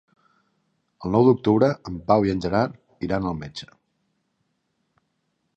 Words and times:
El 1.09 1.13
nou 1.15 1.27
d'octubre 1.27 1.69
en 1.91 1.99
Pau 2.09 2.27
i 2.29 2.33
en 2.37 2.41
Gerard 2.47 3.07
iran 3.09 3.31
al 3.33 3.39
metge. 3.45 3.71